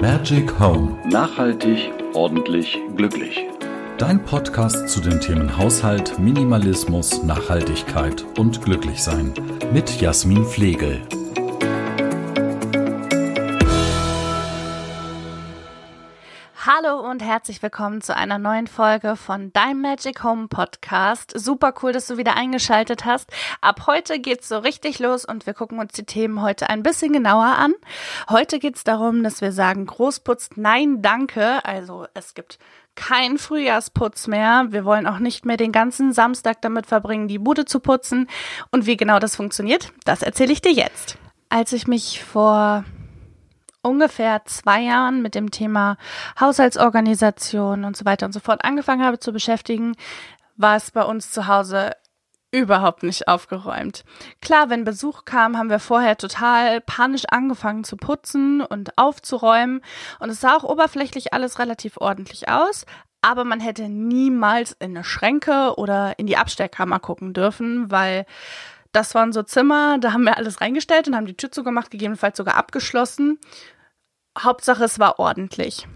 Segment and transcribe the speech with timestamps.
[0.00, 0.96] Magic Home.
[1.10, 3.44] Nachhaltig, ordentlich, glücklich.
[3.98, 9.34] Dein Podcast zu den Themen Haushalt, Minimalismus, Nachhaltigkeit und Glücklichsein.
[9.74, 11.02] Mit Jasmin Flegel.
[16.82, 21.32] Hallo und herzlich willkommen zu einer neuen Folge von Dein Magic Home Podcast.
[21.34, 23.30] Super cool, dass du wieder eingeschaltet hast.
[23.60, 27.12] Ab heute geht's so richtig los und wir gucken uns die Themen heute ein bisschen
[27.12, 27.74] genauer an.
[28.30, 31.62] Heute geht's darum, dass wir sagen, Großputz, nein, danke.
[31.64, 32.58] Also es gibt
[32.94, 34.66] kein Frühjahrsputz mehr.
[34.70, 38.26] Wir wollen auch nicht mehr den ganzen Samstag damit verbringen, die Bude zu putzen.
[38.70, 41.18] Und wie genau das funktioniert, das erzähle ich dir jetzt.
[41.50, 42.84] Als ich mich vor
[43.82, 45.96] ungefähr zwei Jahren mit dem Thema
[46.38, 49.94] Haushaltsorganisation und so weiter und so fort angefangen habe zu beschäftigen,
[50.56, 51.92] war es bei uns zu Hause
[52.52, 54.04] überhaupt nicht aufgeräumt.
[54.42, 59.82] Klar, wenn Besuch kam, haben wir vorher total panisch angefangen zu putzen und aufzuräumen
[60.18, 62.86] und es sah auch oberflächlich alles relativ ordentlich aus,
[63.22, 68.26] aber man hätte niemals in eine Schränke oder in die Abstellkammer gucken dürfen, weil
[68.92, 72.36] das waren so Zimmer, da haben wir alles reingestellt und haben die Tür zugemacht, gegebenenfalls
[72.36, 73.38] sogar abgeschlossen.
[74.38, 75.86] Hauptsache, es war ordentlich.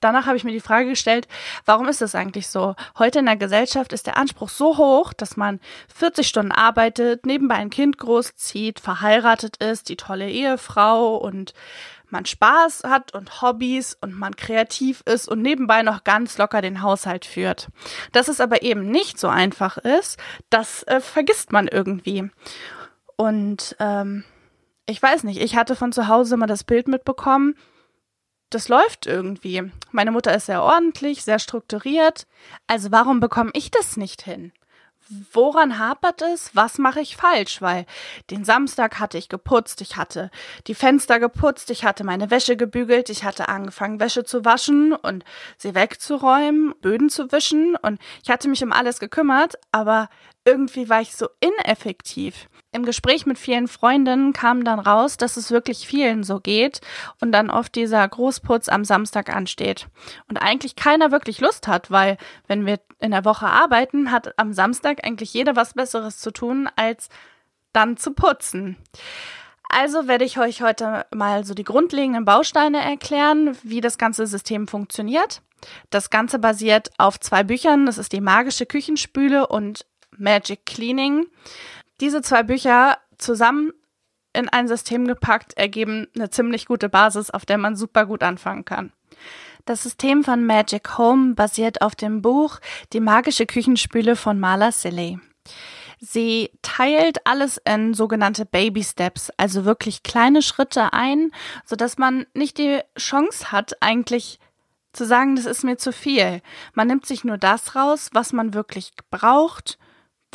[0.00, 1.26] Danach habe ich mir die Frage gestellt,
[1.64, 2.74] warum ist das eigentlich so?
[2.98, 5.58] Heute in der Gesellschaft ist der Anspruch so hoch, dass man
[5.94, 11.54] 40 Stunden arbeitet, nebenbei ein Kind großzieht, verheiratet ist, die tolle Ehefrau und
[12.10, 16.82] man Spaß hat und Hobbys und man kreativ ist und nebenbei noch ganz locker den
[16.82, 17.68] Haushalt führt.
[18.12, 20.18] Dass es aber eben nicht so einfach ist,
[20.50, 22.30] das äh, vergisst man irgendwie.
[23.16, 24.24] Und ähm,
[24.86, 27.54] ich weiß nicht, ich hatte von zu Hause mal das Bild mitbekommen,
[28.50, 29.72] das läuft irgendwie.
[29.90, 32.26] Meine Mutter ist sehr ordentlich, sehr strukturiert.
[32.68, 34.52] Also warum bekomme ich das nicht hin?
[35.32, 36.54] Woran hapert es?
[36.54, 37.62] Was mache ich falsch?
[37.62, 37.86] Weil
[38.30, 40.30] den Samstag hatte ich geputzt, ich hatte
[40.66, 45.24] die Fenster geputzt, ich hatte meine Wäsche gebügelt, ich hatte angefangen, Wäsche zu waschen und
[45.56, 50.08] sie wegzuräumen, Böden zu wischen und ich hatte mich um alles gekümmert, aber
[50.46, 52.48] irgendwie war ich so ineffektiv.
[52.72, 56.80] Im Gespräch mit vielen Freundinnen kam dann raus, dass es wirklich vielen so geht
[57.20, 59.88] und dann oft dieser Großputz am Samstag ansteht.
[60.28, 64.52] Und eigentlich keiner wirklich Lust hat, weil wenn wir in der Woche arbeiten, hat am
[64.52, 67.08] Samstag eigentlich jeder was Besseres zu tun, als
[67.72, 68.76] dann zu putzen.
[69.68, 74.68] Also werde ich euch heute mal so die grundlegenden Bausteine erklären, wie das ganze System
[74.68, 75.42] funktioniert.
[75.90, 77.86] Das Ganze basiert auf zwei Büchern.
[77.86, 79.84] Das ist die magische Küchenspüle und
[80.18, 81.26] Magic Cleaning.
[82.00, 83.72] Diese zwei Bücher zusammen
[84.32, 88.64] in ein System gepackt ergeben eine ziemlich gute Basis, auf der man super gut anfangen
[88.64, 88.92] kann.
[89.64, 92.60] Das System von Magic Home basiert auf dem Buch
[92.92, 95.18] Die magische Küchenspüle von Marla Silly.
[95.98, 101.32] Sie teilt alles in sogenannte Baby Steps, also wirklich kleine Schritte ein,
[101.64, 104.38] so dass man nicht die Chance hat, eigentlich
[104.92, 106.42] zu sagen, das ist mir zu viel.
[106.74, 109.78] Man nimmt sich nur das raus, was man wirklich braucht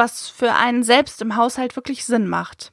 [0.00, 2.72] was für einen selbst im Haushalt wirklich Sinn macht.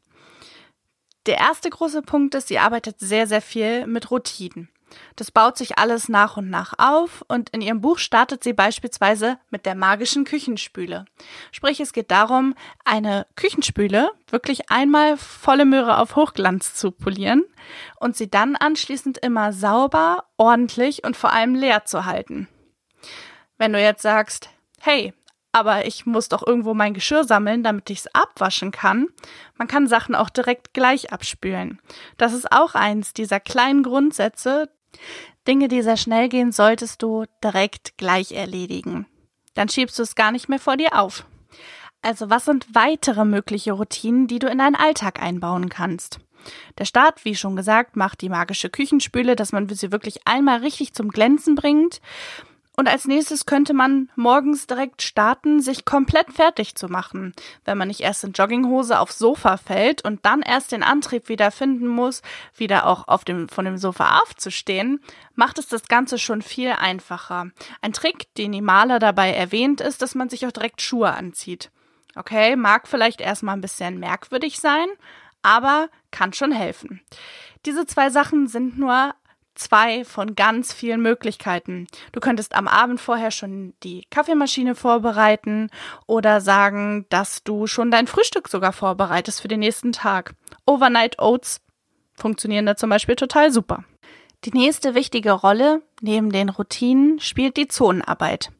[1.26, 4.70] Der erste große Punkt ist, sie arbeitet sehr, sehr viel mit Routinen.
[5.18, 9.38] Das baut sich alles nach und nach auf und in ihrem Buch startet sie beispielsweise
[9.50, 11.04] mit der magischen Küchenspüle.
[11.52, 12.56] Sprich, es geht darum,
[12.86, 17.44] eine Küchenspüle wirklich einmal volle Möhre auf Hochglanz zu polieren
[18.00, 22.48] und sie dann anschließend immer sauber, ordentlich und vor allem leer zu halten.
[23.58, 24.50] Wenn du jetzt sagst,
[24.80, 25.14] hey,
[25.58, 29.08] aber ich muss doch irgendwo mein Geschirr sammeln, damit ich es abwaschen kann.
[29.58, 31.82] Man kann Sachen auch direkt gleich abspülen.
[32.18, 34.70] Das ist auch eins dieser kleinen Grundsätze.
[35.48, 39.08] Dinge, die sehr schnell gehen, solltest du direkt gleich erledigen.
[39.56, 41.26] Dann schiebst du es gar nicht mehr vor dir auf.
[42.02, 46.20] Also was sind weitere mögliche Routinen, die du in deinen Alltag einbauen kannst?
[46.78, 50.94] Der Start, wie schon gesagt, macht die magische Küchenspüle, dass man sie wirklich einmal richtig
[50.94, 52.00] zum Glänzen bringt.
[52.80, 57.34] Und als nächstes könnte man morgens direkt starten, sich komplett fertig zu machen,
[57.66, 61.50] wenn man nicht erst in Jogginghose aufs Sofa fällt und dann erst den Antrieb wieder
[61.50, 62.22] finden muss,
[62.56, 65.00] wieder auch auf dem, von dem Sofa aufzustehen,
[65.34, 67.50] macht es das Ganze schon viel einfacher.
[67.82, 71.72] Ein Trick, den die Maler dabei erwähnt, ist, dass man sich auch direkt Schuhe anzieht.
[72.16, 74.88] Okay, mag vielleicht erstmal ein bisschen merkwürdig sein,
[75.42, 77.02] aber kann schon helfen.
[77.66, 79.16] Diese zwei Sachen sind nur
[79.58, 81.88] zwei von ganz vielen Möglichkeiten.
[82.12, 85.70] Du könntest am Abend vorher schon die Kaffeemaschine vorbereiten
[86.06, 90.34] oder sagen, dass du schon dein Frühstück sogar vorbereitest für den nächsten Tag.
[90.66, 91.62] Overnight Oats
[92.16, 93.84] funktionieren da zum Beispiel total super.
[94.46, 98.52] Die nächste wichtige Rolle neben den Routinen spielt die Zonenarbeit.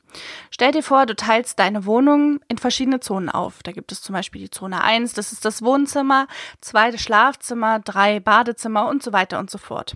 [0.50, 3.62] Stell dir vor, du teilst deine Wohnung in verschiedene Zonen auf.
[3.64, 6.28] Da gibt es zum Beispiel die Zone 1, das ist das Wohnzimmer,
[6.62, 9.96] zweite Schlafzimmer, drei Badezimmer und so weiter und so fort.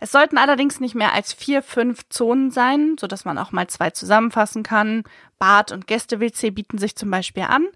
[0.00, 3.90] Es sollten allerdings nicht mehr als vier, fünf Zonen sein, sodass man auch mal zwei
[3.90, 5.04] zusammenfassen kann.
[5.38, 7.66] Bad und Gäste-WC bieten sich zum Beispiel an.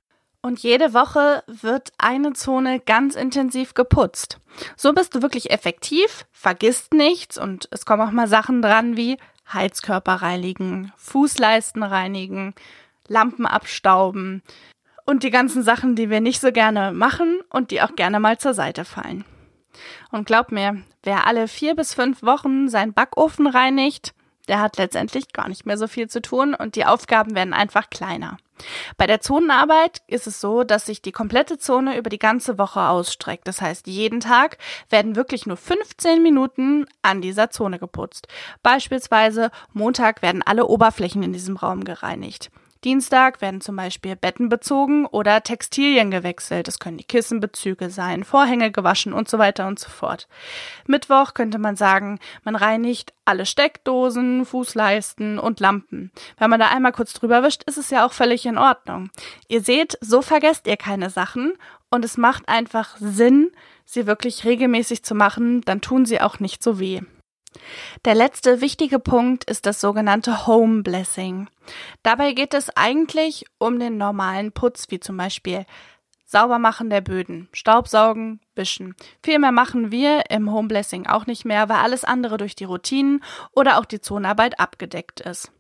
[0.43, 4.38] Und jede Woche wird eine Zone ganz intensiv geputzt.
[4.75, 9.19] So bist du wirklich effektiv, vergisst nichts und es kommen auch mal Sachen dran wie
[9.53, 12.55] Heizkörper reinigen, Fußleisten reinigen,
[13.06, 14.43] Lampen abstauben
[15.05, 18.38] und die ganzen Sachen, die wir nicht so gerne machen und die auch gerne mal
[18.38, 19.25] zur Seite fallen.
[20.11, 24.15] Und glaub mir, wer alle vier bis fünf Wochen seinen Backofen reinigt,
[24.49, 27.89] der hat letztendlich gar nicht mehr so viel zu tun und die Aufgaben werden einfach
[27.89, 28.37] kleiner.
[28.97, 32.81] Bei der Zonenarbeit ist es so, dass sich die komplette Zone über die ganze Woche
[32.81, 33.47] ausstreckt.
[33.47, 34.59] Das heißt, jeden Tag
[34.91, 38.29] werden wirklich nur 15 Minuten an dieser Zone geputzt.
[38.63, 42.51] Beispielsweise Montag werden alle Oberflächen in diesem Raum gereinigt.
[42.82, 46.67] Dienstag werden zum Beispiel Betten bezogen oder Textilien gewechselt.
[46.67, 50.29] Es können die Kissenbezüge sein, Vorhänge gewaschen und so weiter und so fort.
[50.87, 56.11] Mittwoch könnte man sagen, man reinigt alle Steckdosen, Fußleisten und Lampen.
[56.38, 59.11] Wenn man da einmal kurz drüber wischt, ist es ja auch völlig in Ordnung.
[59.49, 61.53] Ihr seht, so vergesst ihr keine Sachen
[61.91, 63.50] und es macht einfach Sinn,
[63.85, 67.03] sie wirklich regelmäßig zu machen, dann tun sie auch nicht so weh.
[68.05, 71.49] Der letzte wichtige Punkt ist das sogenannte Home Blessing.
[72.02, 75.67] Dabei geht es eigentlich um den normalen Putz, wie zum Beispiel
[76.25, 78.94] Saubermachen der Böden, Staubsaugen, Wischen.
[79.23, 82.64] Viel mehr machen wir im Home Blessing auch nicht mehr, weil alles andere durch die
[82.64, 85.50] Routinen oder auch die Zonarbeit abgedeckt ist.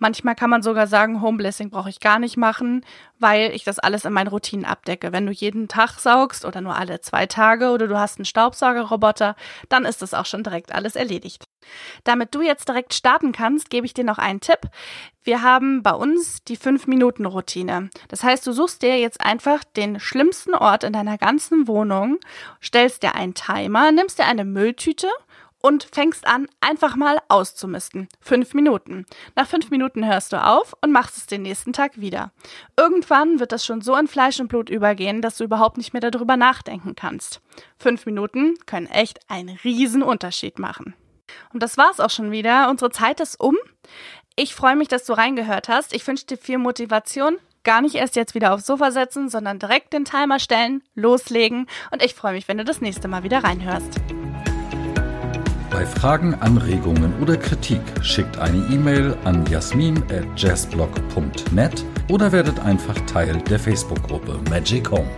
[0.00, 2.86] Manchmal kann man sogar sagen, Homeblessing brauche ich gar nicht machen,
[3.18, 5.12] weil ich das alles in meinen Routinen abdecke.
[5.12, 9.36] Wenn du jeden Tag saugst oder nur alle zwei Tage oder du hast einen Staubsaugerroboter,
[9.68, 11.44] dann ist das auch schon direkt alles erledigt.
[12.02, 14.60] Damit du jetzt direkt starten kannst, gebe ich dir noch einen Tipp.
[15.22, 17.90] Wir haben bei uns die 5-Minuten-Routine.
[18.08, 22.18] Das heißt, du suchst dir jetzt einfach den schlimmsten Ort in deiner ganzen Wohnung,
[22.62, 25.08] stellst dir einen Timer, nimmst dir eine Mülltüte
[25.60, 28.08] und fängst an, einfach mal auszumisten.
[28.20, 29.06] Fünf Minuten.
[29.36, 32.32] Nach fünf Minuten hörst du auf und machst es den nächsten Tag wieder.
[32.76, 36.00] Irgendwann wird das schon so in Fleisch und Blut übergehen, dass du überhaupt nicht mehr
[36.00, 37.40] darüber nachdenken kannst.
[37.78, 40.94] Fünf Minuten können echt einen riesen Unterschied machen.
[41.52, 42.70] Und das war's auch schon wieder.
[42.70, 43.56] Unsere Zeit ist um.
[44.36, 45.94] Ich freue mich, dass du reingehört hast.
[45.94, 47.38] Ich wünsche dir viel Motivation.
[47.62, 51.66] Gar nicht erst jetzt wieder aufs Sofa setzen, sondern direkt den Timer stellen, loslegen.
[51.90, 54.00] Und ich freue mich, wenn du das nächste Mal wieder reinhörst.
[55.80, 63.58] Bei Fragen, Anregungen oder Kritik schickt eine E-Mail an jasmin@jazzblog.net oder werdet einfach Teil der
[63.58, 65.08] Facebook-Gruppe Magic Home.